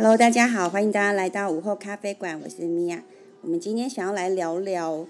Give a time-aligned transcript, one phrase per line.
[0.00, 3.02] Hello，大家好，欢迎大家来到午后咖啡馆，我是米娅。
[3.42, 5.04] 我们今天想要来聊聊，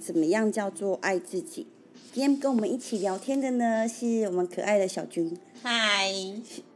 [0.00, 1.66] 怎么样叫做爱自己。
[2.14, 5.36] 今天跟我们一起聊天的呢，是我们可爱的小军。
[5.62, 6.10] 嗨，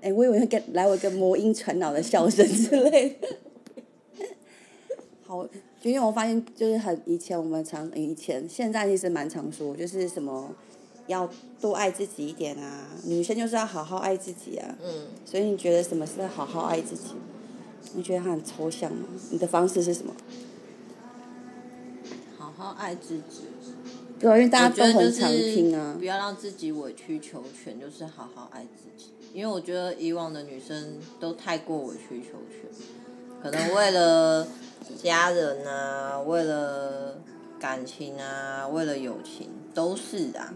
[0.03, 3.29] 哎，我以为会跟来我一个魔音传脑的笑声之类的。
[5.25, 5.49] 好，
[5.81, 10.54] 因为我发现就是很以前我们常以前现在其实蛮常说，就是什么
[11.11, 11.29] 要
[11.61, 14.76] 多爱自己一点啊，女生就是要好好爱自己啊。
[14.83, 17.15] 嗯，所以你觉得什么是好好爱自己？
[17.95, 19.05] 你觉得它很抽象吗？
[19.31, 20.15] 你的方式是什么？
[22.39, 23.43] 好好爱自己。
[24.20, 26.05] 对啊，因为大家都很常听啊不。
[26.05, 29.11] 要让自己委曲求全，就是好好爱自己。
[29.33, 32.70] 因为我觉得以往的女生都太过委曲求全，
[33.42, 34.47] 可能为了
[35.03, 37.17] 家人啊，为了
[37.59, 40.55] 感情啊，为了友情，都是啊。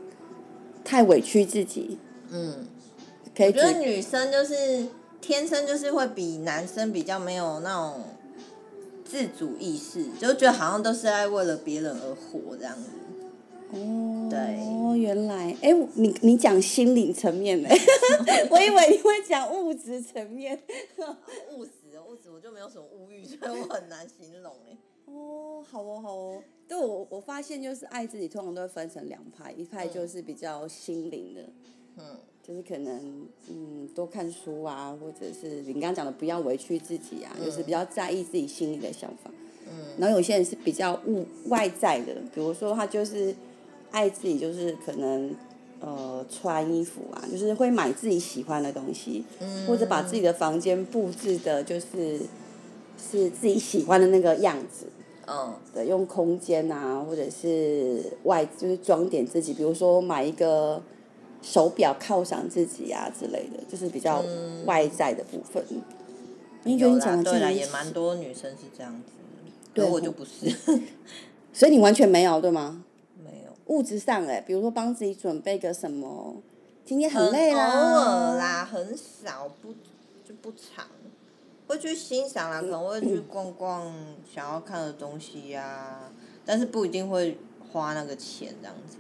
[0.85, 1.99] 太委屈自己，
[2.31, 2.67] 嗯，
[3.35, 4.87] 可以我觉得女生就是
[5.21, 8.05] 天生就是会比男生比较没有那种
[9.05, 12.91] 自主意识，就觉得好像都是在为了别人而活这样子。
[13.73, 17.69] 哦，对原来，哎，你你讲心灵层面呢？
[18.51, 20.57] 我以为你会讲物质层面。
[21.57, 24.77] 务实哦，务实我就没有什么物欲，所以我很难形容哎。
[25.15, 26.43] 哦，好哦，好哦。
[26.67, 31.43] 对我我发现就是爱自己，通常都会分成两派，一派就是比较心灵的，
[31.99, 32.05] 嗯
[32.43, 39.31] 就是可能嗯多看书啊，或者是你刚刚讲的不要委屈自己啊，就是比较在意自己心里的想法。
[39.67, 43.35] 嗯然后有些人是比较物外在的，比如说他就是
[43.91, 45.35] 爱自己，就是可能
[45.81, 52.21] 呃穿衣服啊，就是会买自己喜欢的东西，嗯或者把自己的房间布置的就是
[52.99, 54.87] 是自己喜欢的那个样子。
[55.27, 60.83] 嗯对，用空间啊，或者是外就是装点自己，比如说买一个
[61.43, 65.65] 手表犒赏自己啊之类的，就是比较嗯外在的部分。
[66.65, 69.13] 你觉得有你讲啦，对啦，的这样也蛮多女生是这样子，
[69.75, 70.51] 对我就不是，
[71.53, 72.85] 所以你完全没有对吗？
[73.23, 73.53] 没有。
[73.67, 76.37] 物质上哎，比如说帮自己准备个什么，
[76.85, 79.73] 今天很累偶啦，尔啦，很少，不
[80.27, 80.87] 就不常。
[81.67, 83.93] 会去欣赏啦，可能会去逛逛
[84.31, 86.13] 想要看的东西呀、
[86.45, 87.39] 但是不一定会
[87.73, 88.99] 花那个钱这样子。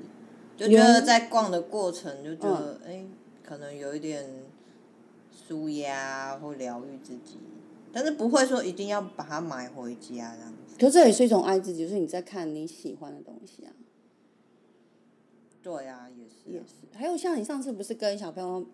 [0.56, 3.04] 就觉得在逛的过程，就觉得哎、
[3.42, 4.44] 可能有一点
[5.30, 7.38] 舒压或疗愈自己，
[7.92, 10.76] 但是不会说一定要把它买回家这样子。
[10.78, 13.72] 可是这也是一种爱自己，就是你在看你喜欢的东西啊。
[15.62, 16.52] 对啊，也是、啊。
[16.52, 18.64] 也是，还有像你上次不是跟小朋友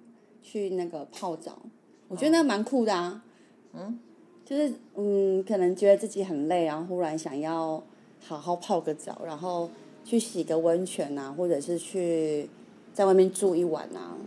[0.43, 1.63] 去那个泡澡，
[2.09, 3.25] 我觉得那蛮酷的啊。
[3.73, 3.99] 嗯。
[4.45, 7.81] 就是嗯，可能觉得自己很累，然后忽然想要
[8.21, 9.71] 好好泡个澡，然后
[10.05, 12.51] 去洗个温泉啊，或者是去
[12.93, 14.19] 在外面住一晚啊，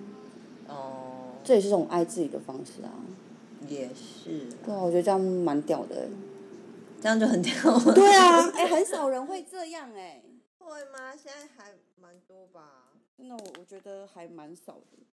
[0.70, 2.92] 哦、这也是一种爱自己的方式啊。
[3.68, 6.08] 也是，对啊，我觉得这样蛮屌的欸。
[7.02, 7.54] 这样就很屌。
[7.94, 10.22] 对啊， 哎、很少人会这样哎、
[10.60, 11.14] 会吗？
[11.22, 11.72] 现在还
[12.02, 12.94] 蛮多吧。
[13.18, 15.04] 真的，我我觉得还蛮少的。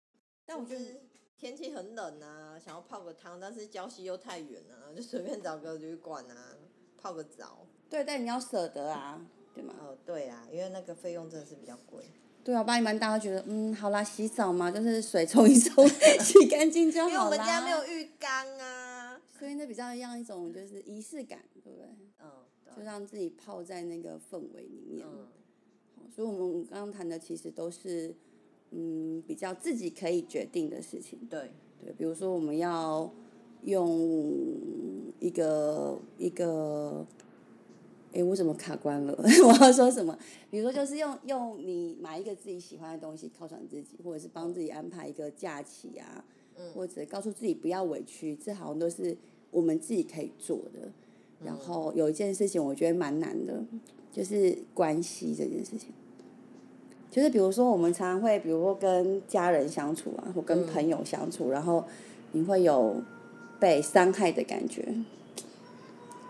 [0.45, 1.01] 但我觉得就是
[1.41, 6.55] 天气很冷啊，想要泡个汤，但是礁溪又太远啊，就随便找个旅馆啊，
[6.95, 7.65] 泡个澡。
[7.89, 9.19] 对，但你要舍得啊，
[9.55, 9.73] 对吗？
[9.79, 12.05] 哦，对啊，因为那个费用真的是比较贵。
[12.43, 15.83] 对啊，不然一般大家觉得，嗯，好啦，洗澡嘛，就是水冲一冲，
[16.21, 17.11] 洗干净就好啦。
[17.11, 19.19] 因为我们家没有浴缸啊。
[19.39, 21.87] 所以那比较像一种就是仪式感，对不对？
[22.19, 22.29] 嗯，
[22.77, 25.07] 就让自己泡在那个氛围里面。
[25.11, 25.25] 嗯
[25.95, 28.13] 好所以我们刚刚谈的其实都是，
[28.71, 31.19] 嗯，比较自己可以决定的事情。
[31.29, 31.51] 对，
[31.83, 33.11] 对，比如说我们要
[33.63, 34.33] 用
[35.19, 37.05] 一个一个，
[38.13, 39.13] 哎，我怎么卡关了？
[39.19, 40.17] 我要说什么？
[40.49, 46.23] 比如说就是用用你买一个自己喜欢的东西犒赏自己，或者是帮自己安排一个假期啊，
[46.57, 49.15] 嗯或者告诉自己不要委屈，这好像都是
[49.51, 50.91] 我们自己可以做的。
[51.43, 53.65] 然后有一件事情我觉得蛮难的，
[54.11, 55.89] 就是关系这件事情。
[57.11, 61.83] 就是比如说，我们常常会，比如说跟家人相处啊，或跟朋友相处，然后
[62.31, 62.95] 你会有
[63.59, 64.87] 被伤害的感觉。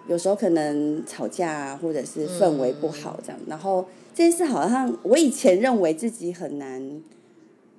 [0.07, 3.39] 有时候可能吵架啊，或者是氛围不好这样。
[3.45, 3.86] 然后
[4.16, 7.01] 这件事好像我以前认为自己很难，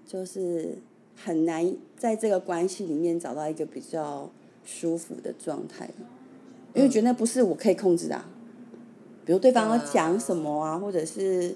[0.06, 0.78] 就是
[1.16, 4.30] 很难在这个关系里面找到一个比较
[4.64, 5.90] 舒服的状态，
[6.72, 8.28] 因为觉得那不是我可以控制的、啊。
[9.24, 11.54] 比如对方要讲什么啊，或者是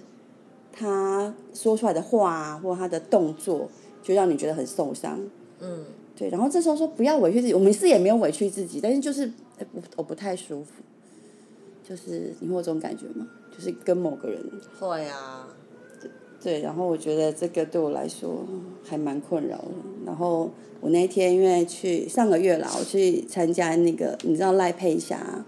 [0.78, 3.68] 他说出来的话啊，或他的动作，
[4.02, 5.18] 就让你觉得很受伤。
[5.60, 5.84] 嗯，
[6.14, 9.26] 对，然后这时候说不要委屈自己，我们是也没有委屈自己，但是就是
[9.58, 10.72] 哎不我不太舒服，
[11.82, 13.26] 就是你会有这种感觉吗？
[13.56, 14.38] 就是跟某个人，
[14.78, 15.48] 会啊。
[16.42, 18.44] 对，然后我觉得这个对我来说
[18.84, 19.68] 还蛮困扰的。
[20.04, 20.50] 然后
[20.80, 25.44] 我那天因为去上个月啦，我去参加那个，你知道赖佩霞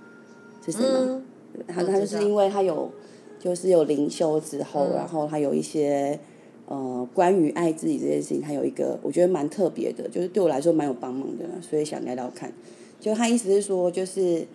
[0.65, 0.89] 是谁吗？
[0.99, 1.23] 嗯，
[1.69, 2.91] 他他就是因为他有，
[3.39, 6.19] 就是有灵修之后，然后他有一些
[6.67, 12.53] 呃关于爱自己这件事情，他有一个我觉得蛮特别的，就是对我来说蛮有帮忙的，所以想聊聊看。
[13.01, 14.47] 就他意思是说，就是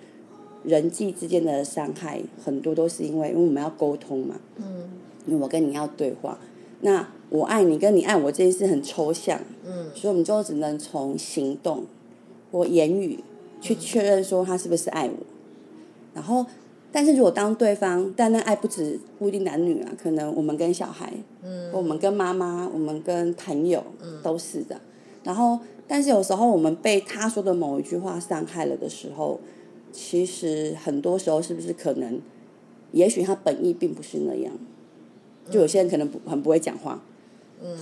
[0.64, 4.90] 人际之间的伤害很多都是因为因为我们要沟通嘛，嗯。
[5.26, 6.38] 因为我跟你要对话，
[6.82, 9.90] 那我爱你跟你爱我这件事很抽象，嗯。
[9.96, 11.86] 所以我们就只能从行动
[12.52, 13.24] 或言语
[13.62, 15.16] 去确认说他是不是爱我。
[16.14, 16.46] 然后，
[16.94, 21.12] 但是如果当对方，但那爱不止不一定男女啊，可能我们跟小孩，
[21.42, 23.84] 嗯我们跟妈妈，我们跟朋友，
[24.22, 24.80] 都是的。
[25.24, 25.58] 然后，
[25.88, 29.40] 但是有时候我们被他说的某一句话伤害了的时候，
[29.92, 32.22] 其实很多时候是不是可能，
[32.92, 34.54] 也许他本意并不是那样。
[35.50, 37.02] 就有些人可能不很不会讲话，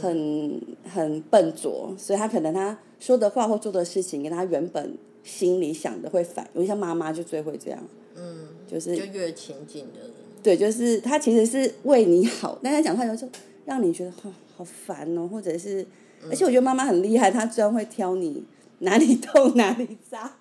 [0.01, 7.79] 很很笨拙，所以他可能他说的话或做的事情跟他原本心里想的会反，有像妈妈就最会这样，
[8.15, 13.31] 嗯，就是就越亲近的人，对，就是他其实是为你好，但他讲话有时候
[13.65, 15.85] 让你觉得好好烦哦，或者是，
[16.29, 18.43] 而且我觉得妈妈很厉害，她居然会挑你
[18.79, 20.37] 哪里痛哪里扎，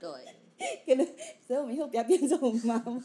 [0.00, 0.08] 对，
[0.86, 1.04] 可能，
[1.46, 3.04] 所以我们以后不要变这种妈妈。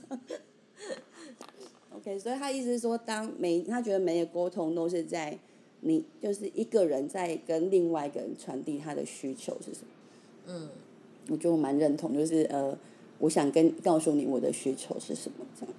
[1.96, 5.36] OK，所以他意思是说，当每他觉得每个沟通都是在
[5.82, 9.88] 你就是一个人在跟另外一个人传递他的需求是什么？
[10.46, 10.70] 嗯
[11.30, 12.78] 我觉得我蛮认同，就是呃，
[13.20, 15.76] 我想跟告诉你我的需求是什么这样。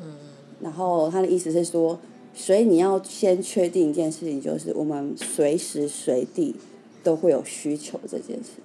[0.00, 0.14] 嗯
[0.60, 1.98] 然后他的意思是说，
[2.34, 6.54] 所以你要先确定一件事情，就是我们随时随地
[7.02, 8.60] 都会有需求这件事，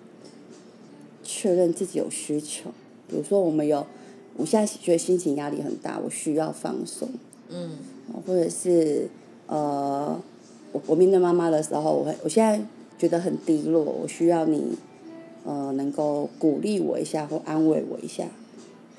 [1.24, 2.70] 确认自己有需求。
[3.08, 3.88] 比如说，我们有，
[4.36, 7.10] 我现在觉得心情压力很大，我需要放松，
[7.50, 7.78] 嗯
[8.26, 9.10] 或者是
[9.48, 10.22] 呃，
[10.72, 12.64] 我我面对妈妈的时候，我会我现在
[13.00, 14.78] 觉得很低落，我需要你
[15.48, 18.28] 呃能够鼓励我一下或安慰我一下，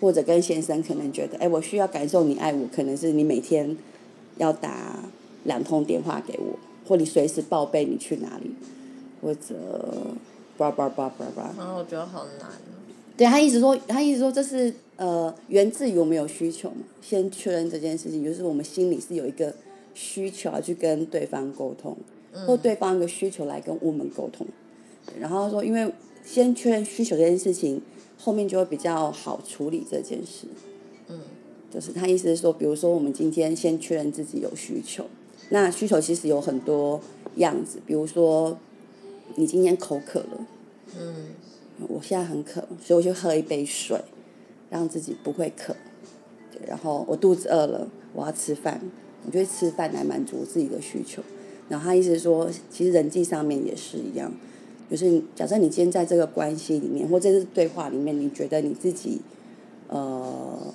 [0.00, 3.76] 或者跟先生可能觉得，哎，我需要感受你爱我，可能是你每天
[4.38, 4.98] 要打
[5.44, 6.58] 两通电话给我，
[6.88, 8.50] 或你随时报备你去哪里，
[9.20, 9.54] 或者
[10.56, 11.54] 叭叭叭叭叭。
[11.58, 12.54] 然后我觉得好难哦，
[13.16, 19.52] 对他一直说，他一直说这是呃源自于我们有需求嘛，先确认这件事情，就是我们心里是有一个
[19.92, 21.96] 需求要去跟对方沟通，
[22.46, 24.46] 或对方一个需求来跟我们沟通，
[25.04, 25.92] 对然后说，因为
[26.30, 27.80] 先确认需求这件事情，
[28.18, 30.46] 后面就会比较好处理这件事。
[31.08, 31.20] 嗯
[31.70, 35.06] 就是他意思是说，比如说我们今天先确认自己有需求，
[35.48, 37.00] 那需求其实有很多
[37.36, 38.58] 样子，比如说
[39.36, 40.46] 你今天口渴了。
[40.98, 41.28] 嗯
[41.88, 43.98] 我现在很渴，所以我就喝一杯水，
[44.68, 45.74] 让自己不会渴。
[46.50, 48.80] 对，然后我肚子饿了，我要吃饭，
[49.24, 51.22] 我就会吃饭来满足自己的需求。
[51.68, 54.32] 然后他意思是说，其实人际上面也是一样，
[54.90, 59.20] 就是你假设你今天在这个关系里面，或这次对话里面，你觉得你自己，
[59.88, 60.72] 呃，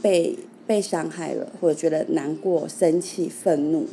[0.00, 0.36] 被
[0.66, 3.86] 被伤害了，或者觉得难过、生气、愤怒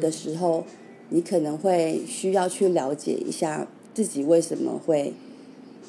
[0.00, 0.64] 的时候，
[1.10, 5.14] 你可能会需要去了解一下自己为什么会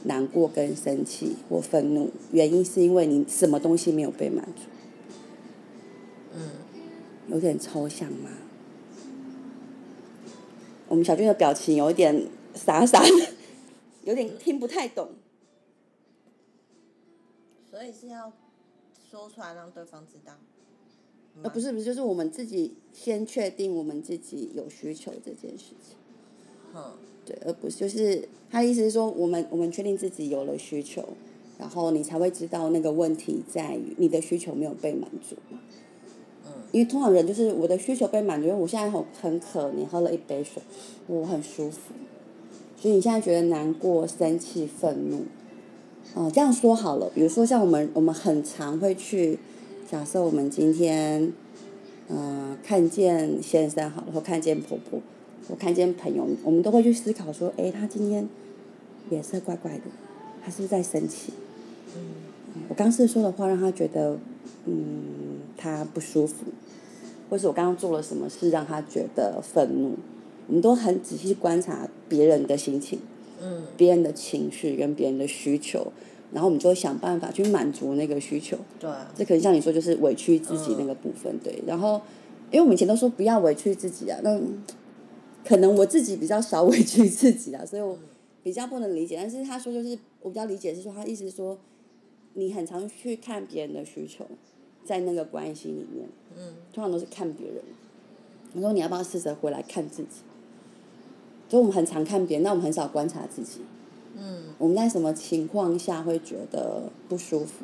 [0.04, 4.64] 难过、跟生气或愤怒，原因是因为你什么东西没有被满足，
[6.36, 6.42] 嗯。
[7.30, 8.30] 有点抽象吗？
[10.88, 12.24] 我们小俊的表情有一点
[12.58, 13.28] 傻傻的，
[14.04, 15.10] 有点听不太懂。
[17.70, 18.34] 所以是要
[19.10, 20.34] 说出来让对方知道。
[21.44, 25.96] 呃，不是不是，就是我们自己先确定我们自己有需求这件事情。
[26.74, 31.08] 嗯，对，而不是就是他的意思是说，我们我们确定自己有了需求，
[31.60, 35.60] 然后你才会知道那个问题在于你的需求没有被满足嘛。
[36.46, 40.62] 嗯因为通常人就是我的需求被满足，因为我现在很很渴，你喝了一杯水，
[41.06, 41.94] 我很舒服，
[42.80, 45.24] 所以你现在觉得难过、生气、愤怒，
[46.14, 49.40] 哦、这样说好了，比如说像我们我们很常会去，
[49.90, 51.34] 假设我们今天，
[52.08, 55.02] 呃，看见先生好了，或看见婆婆，
[55.50, 58.30] 或看见朋友，我们都会去思考说，诶，他今天
[59.10, 59.84] 脸色怪怪的，
[60.44, 61.34] 他是不是在生气？
[61.96, 62.02] 嗯。
[62.70, 64.18] 我刚是说的话让他觉得，
[64.66, 66.46] 嗯，他不舒服，
[67.30, 69.96] 或是我刚刚做了什么事让他觉得愤怒，
[70.48, 73.00] 我们都很仔细观察别人的心情、
[73.42, 75.92] 嗯别人的情绪跟别人的需求，
[76.32, 78.58] 然后我们就会想办法去满足那个需求。
[78.80, 81.62] 对啊，这可能像你说，就是委屈自己那个部分，对。
[81.68, 82.02] 然后，
[82.50, 84.40] 因为我们以前都说不要委屈自己啊，那
[85.46, 87.98] 可能我自己比较少委屈自己啊，所以我
[88.42, 89.16] 比较不能理解。
[89.18, 91.58] 但是他说就是我比较理解是说，他意思是说，
[92.34, 94.26] 你很常去看别人的需求，
[94.84, 97.62] 在那个关系里面，嗯通常都是看别人，
[98.54, 100.22] 我说你要不要试着回来看自己？
[101.48, 103.62] 就我们很常看别人，那我们很少观察自己。
[104.18, 107.64] 嗯我们在什么情况下会觉得不舒服、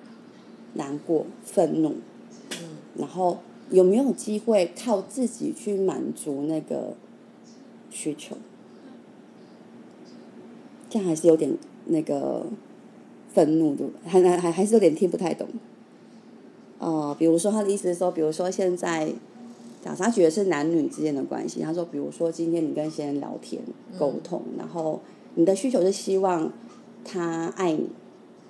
[0.74, 1.96] 难过、愤怒？
[2.52, 3.40] 嗯然后
[3.72, 6.94] 有没有机会靠自己去满足那个
[7.90, 8.38] 需求？
[10.90, 12.46] 这样还是有点那个
[13.34, 15.48] 愤怒的，还还还还是有点听不太懂。
[16.78, 19.12] 哦、比如说他的意思是说，比如说现在，
[19.84, 23.62] 假设他觉得是男女之间的关系，他说，比如说今天你跟先生聊天
[24.00, 25.02] 沟通，然后
[25.36, 26.52] 你的需求是希望
[27.04, 27.90] 他爱你，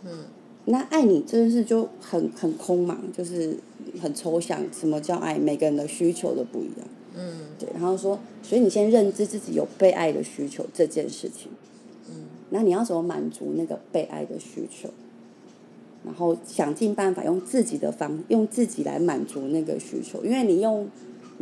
[0.06, 0.25] 嗯
[0.66, 3.58] 那爱你这件事就很很空嘛，就是
[4.02, 4.63] 很抽象。
[4.72, 5.38] 什么叫爱？
[5.38, 6.88] 每个人的需求都不一样。
[7.16, 11.52] 嗯对，然后说，所以你先认知自己有被爱的需求这件事情。
[12.10, 14.90] 嗯那你要怎么满足那个被爱的需求？
[16.06, 20.24] 然后想尽办法用自己的方，用自己来满足那个需求。
[20.24, 20.88] 因为你用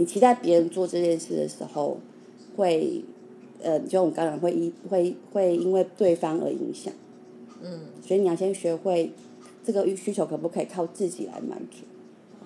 [0.02, 2.00] 你期待别人做这件事的时候，
[2.58, 3.04] 会
[3.62, 6.92] 呃，就我们刚刚会因会会因为对方而影响。
[7.62, 9.12] 嗯所以你要先学会
[9.64, 11.84] 这个需求可不可以靠自己来满足。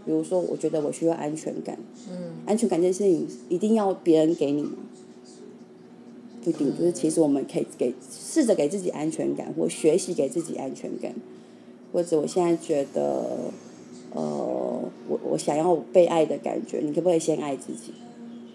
[0.06, 1.80] 比如说，我觉得我需要安全感，
[2.12, 4.74] 嗯安全感这件事情一定要别人给你吗？
[6.44, 11.16] 不一定，就是其实我们可以给试着给自己安全感，或学习给自己安全感，
[11.94, 13.52] 或者我现在觉得，
[14.16, 14.22] 呃，
[15.10, 17.94] 我我想要被爱的感觉，你可不可以先爱自己？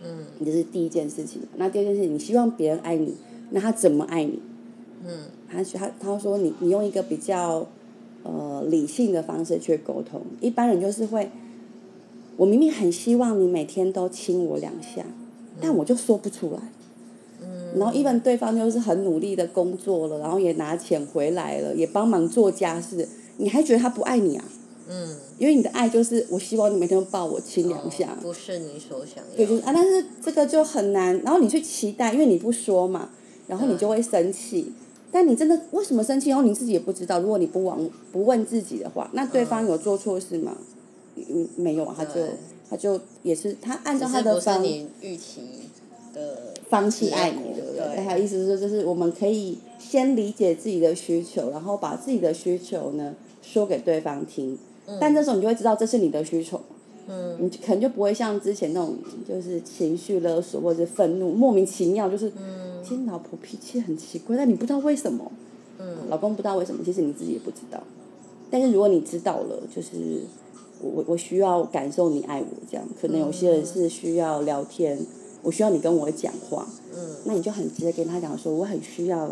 [0.02, 1.42] 嗯这是第一件事情。
[1.58, 3.14] 那第二件事情，你希望别人爱你，
[3.50, 4.40] 那他怎么爱你？
[5.06, 7.66] 嗯他他他说你你用一个比较
[8.22, 11.30] 呃理性的方式去沟通，一般人就是会，
[12.38, 15.04] 我明明很希望你每天都亲我两下，
[15.60, 16.60] 但我就说不出来。
[17.42, 24.44] 嗯然后，even 对方就是很努力的工作了，然后也拿钱回来了，也帮忙做家事，你还觉得他不爱你啊？
[24.90, 28.16] 嗯，因为你的爱就是我希望你每天都抱我亲两下。
[28.20, 31.16] 不是你所想要对，就是啊，但是这个就很难。
[31.20, 33.10] 然后你去期待，因为你不说嘛，
[33.46, 34.72] 然后你就会生气。
[35.12, 36.30] 但你真的为什么生气？
[36.30, 37.20] 然后你自己也不知道。
[37.20, 40.56] 如果你不往不问自己的话，那对方有做错事吗？
[41.16, 42.26] 嗯，没有啊，他就
[42.68, 45.42] 他就也是他按照他的方你预期
[46.14, 48.04] 的方式爱你，对不对？
[48.04, 54.56] 还有意思是说，就是我们可以先理解自己的需求，然后把自己的需求呢说给对方听。
[54.98, 56.60] 但这时候你就会知道这是你的需求，
[57.08, 57.36] 嗯。
[57.38, 58.96] 你可能就不会像之前那种
[59.28, 62.82] 就是情绪勒索或者是愤怒，莫名其妙就是，嗯。
[62.82, 65.30] 其实老婆脾气很奇怪，但你不知道为什么，
[65.78, 66.08] 嗯。
[66.08, 67.82] 老公不知道为什么，其实你自己也不知道。
[68.50, 70.22] 但是如果你知道了，就是
[70.80, 74.98] 我我我需要感受你爱我这样，可能有些人是需要聊天，
[75.42, 76.66] 我需要你跟我讲话，
[76.96, 77.16] 嗯。
[77.24, 79.30] 那你就很直接跟他讲说，我很需要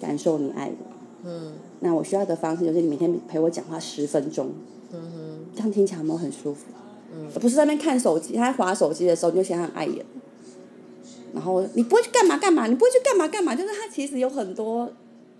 [0.00, 1.28] 感受你爱我。
[1.28, 1.52] 嗯。
[1.80, 4.50] 那我需要的方式就是你每天陪我讲话十分钟，
[4.92, 5.46] 嗯哼。
[5.54, 6.66] 这样听起来有没有很舒服？
[7.14, 7.28] 嗯。
[7.40, 10.04] 不是在那边看手机，他在划手机的时候你就想想碍眼，
[11.34, 14.90] 然后你不会去干嘛干嘛，你不会去干嘛干嘛，就是他其实有很多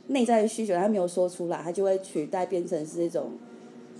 [0.08, 3.32] 内在的需求，他没有说出来，他就会取代变成是一种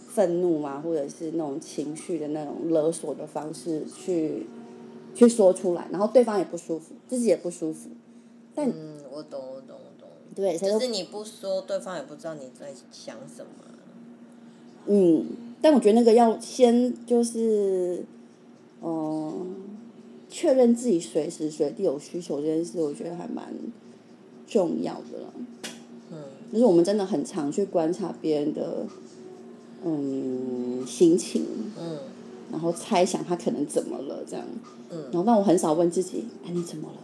[0.09, 4.47] 愤怒啊，或者是那种情绪的那种勒索的方式去
[5.15, 7.89] 去说出来，然后对方也不舒服，自己也不舒服，
[8.55, 13.51] 但嗯，我懂我懂我懂，对，谁都就是你不说，对方也不知道你在想什么。
[14.87, 15.25] 嗯，
[15.61, 18.05] 但我觉得那个要先就是，
[18.83, 19.55] 嗯、
[20.29, 23.55] 确认自己随时随地有需求这件事，我觉得还蛮
[24.47, 25.33] 重要的了。
[26.11, 26.19] 嗯
[26.53, 28.85] 就是我们真的很常去观察别人的，
[29.85, 31.45] 嗯，心情，
[31.81, 31.97] 嗯
[32.51, 34.45] 然后猜想他可能怎么了这样，
[34.91, 36.99] 嗯然后但我很少问自己，哎，你怎么了？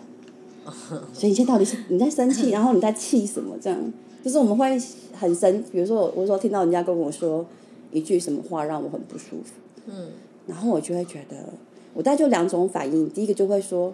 [1.15, 3.57] 所以你现在到底是你在生气， 然后你在气什么？
[3.59, 3.93] 这样，
[4.23, 4.79] 就是我们会
[5.15, 7.47] 很生，比如说我我说听到人家跟我说
[7.90, 9.52] 一句什么话让我很不舒服，
[9.87, 10.11] 嗯。
[10.47, 11.52] 然后我就会觉得，
[11.95, 13.92] 我大概就两种反应，第一个就会说，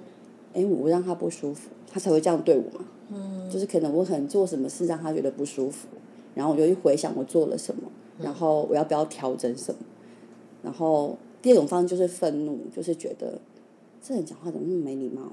[0.53, 3.51] 哎，我让他不舒服，他才会这样对我嘛，嗯。
[3.51, 5.89] 就是可能我可能做什么事让他觉得不舒服，
[6.35, 7.83] 然后我就去回想我做了什么，
[8.19, 9.81] 然后我要不要调整什么，
[10.63, 13.41] 然后第二种方式就是愤怒，就是觉得
[14.03, 15.33] 这人讲话怎么那么没礼貌啊？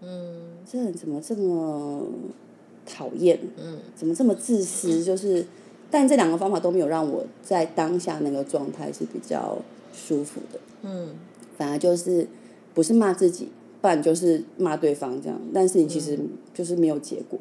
[0.00, 0.56] 嗯。
[0.64, 2.06] 这人怎么这么
[2.86, 3.38] 讨厌？
[3.56, 3.78] 嗯。
[3.96, 5.02] 怎么这么自私？
[5.02, 5.44] 就是，
[5.92, 9.58] 但这两个方法都没有让我在当下那个状态是比较
[9.92, 11.14] 舒服的，嗯
[11.58, 12.26] 反而就是
[12.74, 15.38] 不是骂自己，不然就是骂对方这样。
[15.52, 16.18] 但是你其实
[16.54, 17.38] 就是没有结果，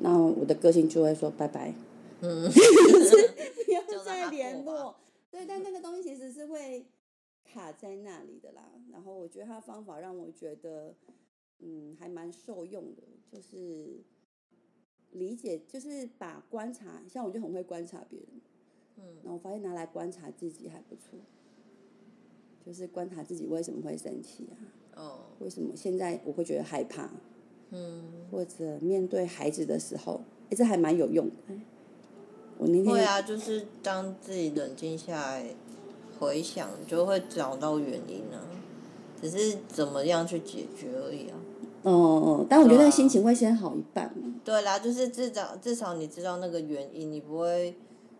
[0.00, 1.74] 那我的个性就会说拜拜，
[2.20, 4.94] 嗯， 不要再联络。
[5.30, 6.84] 对，但那个东西其实是会
[7.44, 8.62] 卡在那里的啦。
[8.92, 10.94] 然后我觉得他的方法让我觉得，
[11.60, 14.00] 嗯，还蛮受用的，就是
[15.16, 18.28] 理解，就是把观察，像我就很会观察别人，
[18.98, 21.18] 嗯然后我发现拿来观察自己还不错，
[22.64, 24.54] 就是观察自己为什么会生气啊，
[25.02, 27.10] 哦，为什么现在我会觉得害怕？
[27.70, 30.20] 嗯，或者面对孩子的时候，
[30.50, 31.34] 哎，这还蛮有用的。
[32.58, 35.54] 我那天会啊，就是当自己冷静下来
[36.18, 38.48] 回想，就会找到原因啊，
[39.20, 41.38] 只是怎么样去解决而已啊。
[41.88, 41.94] 嗯
[42.26, 44.12] 嗯，但我觉得心情会先好一半。
[44.44, 47.76] 对啦，就是至少至少你知道那个原因，你不会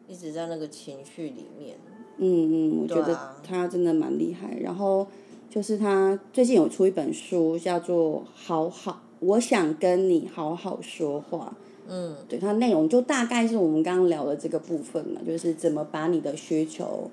[0.07, 1.77] 一直在那个情绪里面。
[2.19, 4.57] 嗯嗯，我觉得他真的蛮厉害。
[4.61, 5.07] 然后
[5.51, 11.53] 就是他最近有出一本书，叫做《好好我想跟你好好说话》。
[11.89, 17.11] 嗯对，它内容就大概是我们刚刚聊的这个部分了，就是怎么把你的需求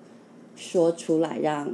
[0.56, 1.68] 说出来，让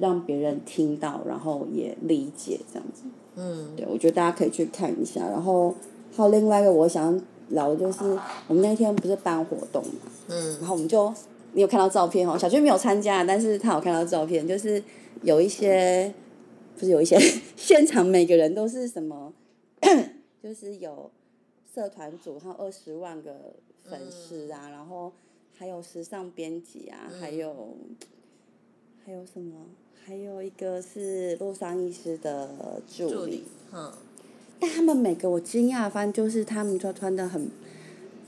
[0.00, 3.04] 让别人听到，然后也理解这样子。
[3.36, 5.20] 嗯对，我觉得大家可以去看一下。
[5.28, 5.74] 然后
[6.16, 11.12] 还有另外一个我想聊的就是，我们那天不是办活动嘛，嗯然后我们就
[11.52, 14.82] 你有看到照片哦，小娟没有参加，但是她有看到照片，就是
[15.22, 16.12] 有一些
[16.78, 17.18] 不是有一些
[17.56, 19.32] 现场每个人都是什么，
[20.42, 21.10] 就是有
[21.74, 25.12] 社团组，还有二十万个粉丝啊，然后
[25.56, 27.76] 还有时尚编辑啊，还有
[29.04, 29.66] 还有什么？
[30.06, 32.50] 还有一个是洛桑医师的
[32.94, 33.12] 助理。
[33.12, 33.90] 助理，，嗯。
[34.60, 37.48] 但他们每个我惊讶的就是他们穿穿的很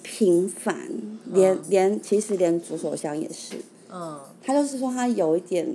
[0.02, 0.88] 平凡，
[1.26, 3.56] 连、连其实连左手香也是，
[3.92, 4.18] 嗯。
[4.42, 5.70] 他就是说他有一点，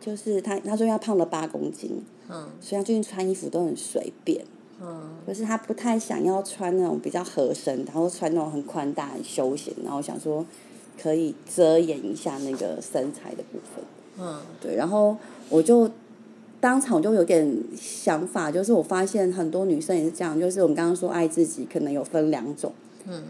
[0.00, 2.48] 就是他他说他胖了八公斤，嗯。
[2.60, 4.44] 所以他最近穿衣服都很随便，
[4.82, 5.10] 嗯。
[5.24, 10.44] 可是他不太想要穿那种比较合身，然后穿那种很宽大很休闲，然后想说
[11.00, 13.84] 可以遮掩一下那个身材的部分。
[14.18, 15.16] 嗯对，然后
[15.48, 15.90] 我就
[16.60, 17.46] 当场就有点
[17.76, 22.72] 想法，就是我发现很多女生也是这样，就是我们刚刚说爱自己可能有分两种，
[23.06, 23.22] 嗯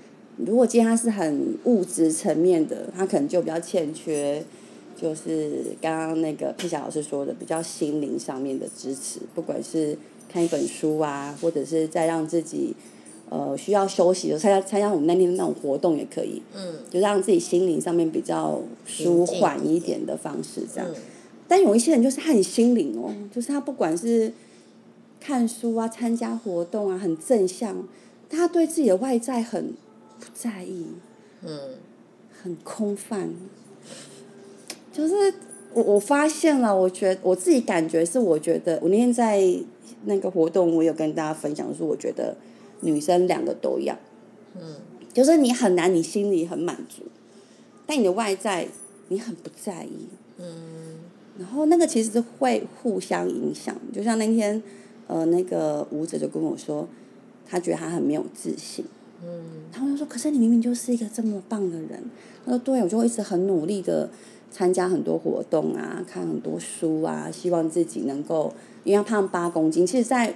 [0.45, 4.45] 如果今天她是很物质层面的，她可能就比较欠缺，
[4.95, 9.97] 就是刚刚那个佩霞老师说的比较心灵上面的支持，不管是
[10.29, 12.75] 看一本书啊，或者是再让自己。
[13.29, 20.89] 呃，需要休息的参加参加我们那天那种活动也可以，嗯就让自己心灵上面比较舒缓一点的方式，这样。
[20.91, 20.95] 嗯
[21.49, 24.33] 但有一些人就是他很心灵哦，就是他不管是
[25.21, 27.87] 看书啊、参加活动啊，很正向，
[28.29, 29.69] 但他对自己的外在很
[30.19, 30.87] 不在意，
[31.45, 31.57] 嗯
[32.43, 33.33] 很空泛。
[34.93, 35.33] 就是
[35.73, 39.41] 我我发现了，我觉得我自己感觉是，我觉得我那天在
[40.07, 42.37] 那个活动，我有跟大家分享说，我觉得
[42.81, 43.97] 女生两个都要，
[44.55, 44.77] 嗯。
[45.13, 47.03] 就是你很难，你心里很满足，
[47.87, 48.69] 但你的外在
[49.09, 50.09] 你很不在意。
[50.39, 50.99] 嗯。
[51.39, 54.63] 然后那个其实是会互相影响，就像那天，
[55.07, 56.87] 呃，那个舞者就跟我说，
[57.47, 58.85] 他觉得他很没有自信，
[59.23, 59.65] 嗯。
[59.73, 62.05] 然后我就说，可是你明明就是一个这么棒的人。
[62.45, 64.11] 他说，对，我就会一直很努力的
[64.51, 68.53] 参加很多活动啊，看很多书啊，希望自己能够，
[68.85, 70.35] 因为他胖八公斤，其实，在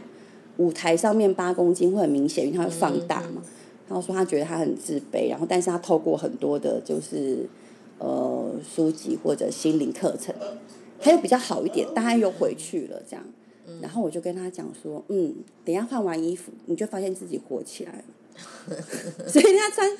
[0.60, 3.42] 舞台上面八公斤会很明显，因为他会放大嘛。
[3.88, 7.48] 然后说他觉得他很自卑，然后但是他透过很多的就是
[7.98, 10.34] 呃书籍或者心灵课程，
[11.00, 13.24] 他又比较好一点，但他又回去了这样。
[13.80, 18.04] 然后我就跟他讲说，嗯，等一下换完衣服，你就发现自己火起来了。
[19.26, 19.90] 所以他穿，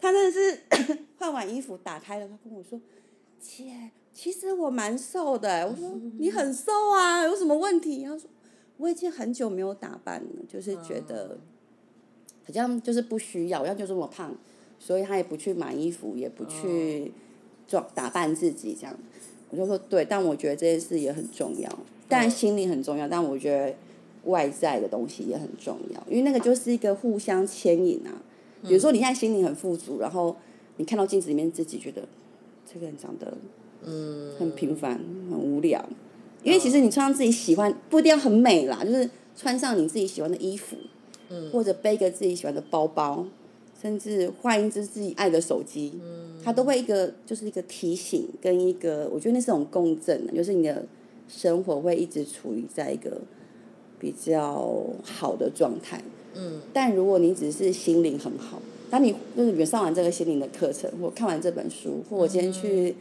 [0.00, 2.80] 他真的是换完衣服打开了，他跟我说，
[3.40, 5.64] 姐，其实我蛮瘦的欸。
[5.64, 8.04] 我说你很瘦啊，有什么问题？
[8.04, 8.28] 他说
[8.78, 11.38] 我已经很久没有打扮了，就是觉得
[12.44, 14.34] 好像就是不需要，要就这么胖，
[14.78, 17.12] 所以他也不去买衣服，也不去
[17.66, 18.96] 装打扮自己这样。
[19.50, 23.74] 我就说对，但我觉得这件事也很重要，当然心灵很重要，但我觉得
[24.24, 28.22] 外在的东西也很重要，因为那个就是一个互相牵引啊。
[28.62, 30.36] 比如说你现在心灵很富足，然后
[30.76, 32.06] 你看到镜子里面自己觉得
[32.70, 33.36] 这个人长得
[33.84, 34.34] 嗯。
[34.38, 34.98] 很平凡、
[35.30, 35.82] 很无聊，
[36.46, 40.76] 因为其实你穿上自己喜欢，不一定要很美啦，就是穿上你自己喜欢的衣服，
[41.28, 41.50] 嗯。
[41.50, 43.26] 或者背一个自己喜欢的包包，
[43.82, 46.38] 甚至换一只自己爱的手机，嗯。
[46.44, 50.84] 它都会一个就是一个提醒跟一个，我觉得那是种共振，就是你的
[51.28, 53.20] 生活会一直处于在一个
[53.98, 56.00] 比较好的状态。
[56.36, 56.60] 嗯。
[56.72, 62.94] 但如果你只是心灵很好，当你就是比如上完这个心灵的课程，或看完这本书，或我今天去、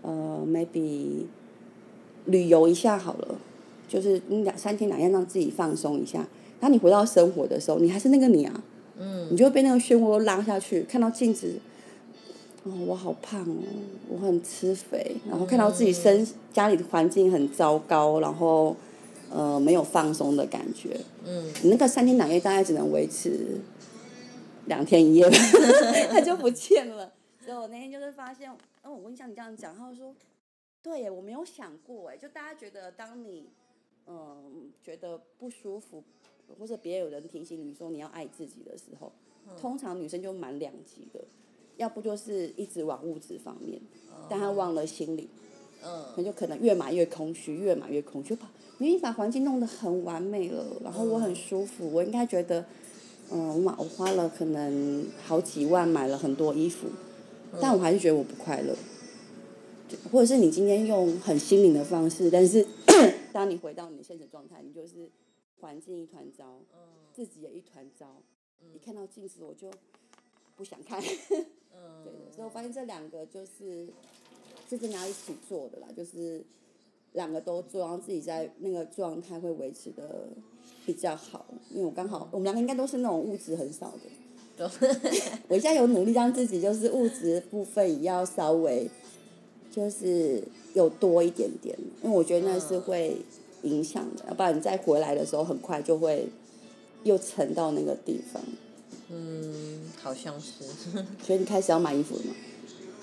[0.00, 1.26] 呃 maybe
[2.28, 3.34] 旅游一下好了，
[3.86, 6.26] 就是你两三天两夜让自己放松一下。
[6.60, 8.62] 当你回到生活的时候，你还是那个你啊，
[8.98, 11.54] 嗯你就会被那个漩涡拉下去，看到镜子，
[12.64, 13.62] 哦，我好胖哦，
[14.08, 18.74] 我很吃肥，然后看到自己身家里的环境很糟糕，然后
[19.30, 23.60] 呃没有放松的感觉，嗯你那个三天两夜大概只能维持
[24.66, 25.36] 两天一夜吧，
[26.10, 27.12] 它就不见了。
[27.44, 28.50] 所以我那天就是发现，
[28.82, 30.12] 哦，我跟你像你这样讲，他就说，
[30.82, 33.48] 对耶，我没有想过哎，就大家觉得当你
[34.06, 36.02] 嗯觉得不舒服，
[36.58, 39.12] 或者别有人提醒你说你要爱自己的时候，
[39.60, 41.20] 通常女生就蛮两极的，
[41.76, 43.80] 要不就是一直往物质方面，
[44.30, 45.28] 但她忘了心理，
[45.84, 52.64] 嗯那就可能越买越空虚，越买越空虚，就把明明把环境弄得很完美了，然后我很舒服，我应该觉得，
[53.30, 56.88] 嗯，我买我花了可能好几万买了很多衣服，
[57.60, 58.74] 但我还是觉得我不快乐。
[59.88, 62.66] 就或者是你今天用很心灵的方式，但是
[63.32, 65.08] 当你回到你的现实状态，你就是
[65.60, 66.60] 环境一团糟，
[67.14, 68.16] 自己也一团糟。
[68.74, 69.70] 一看到镜子我就
[70.56, 71.00] 不想看。
[71.72, 73.88] 嗯对的，所以我发现这两个就是
[74.68, 76.44] 是真的要一起做的啦，就是
[77.12, 80.28] 两个都做，然后自己在那个状态会维持的
[80.84, 81.46] 比较好。
[81.70, 83.94] 因为我刚好我们两个应该都是那种物质很少
[84.56, 84.70] 的，
[85.48, 88.90] 我现在有努力让自己就是物质部分也要稍微
[89.78, 90.42] 就是
[90.74, 93.16] 有多一点点，因为我觉得那是会
[93.62, 96.26] 影响的，要不然你再回来的时候很快就会
[97.04, 98.42] 又沉到那个地方。
[99.08, 100.64] 嗯，好像是。
[101.22, 102.34] 所以你开始要买衣服了吗？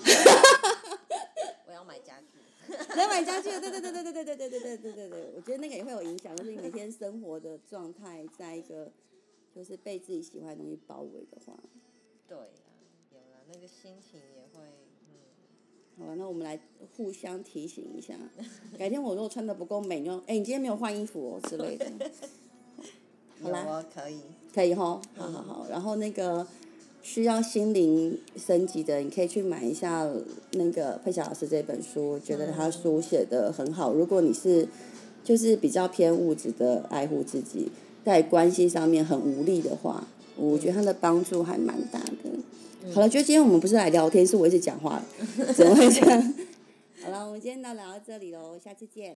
[1.66, 2.26] 我要买家具。
[2.94, 8.92] 要买家具，对对对对对对对对对对对对对，我觉得那个也会有影响，就是你每天生活的状态，在一个
[9.54, 11.56] 就是被自己喜欢的东西包围的话，
[12.28, 12.44] 对啦，
[13.12, 14.95] 有啦，那个心情也会，嗯，
[15.98, 16.58] 好了，那我们来
[16.96, 18.14] 互相提醒一下，
[18.78, 21.86] 改天我如果穿的不够美，你就哎、你今天没有换衣服哦之类的，
[23.42, 24.18] 好啦可以。
[24.54, 26.46] 可以吼，好好好，然后那个
[27.02, 30.10] 需要心灵升级的，你可以去买一下
[30.52, 33.92] 那个佩霞老师这本书，我觉得他书写的很好。
[33.92, 34.68] 如果你是
[35.24, 37.70] 就是比较偏物质的爱护自己，
[38.04, 40.06] 在关系上面很无力的话，
[40.36, 42.30] 我觉得他的帮助还蛮大的。
[42.94, 45.02] 好了，就今天我们不是来聊天，是我一直讲话，
[45.54, 46.34] 怎么会这样？
[47.04, 49.14] 好了，我们今天就聊到这里喽，下次见。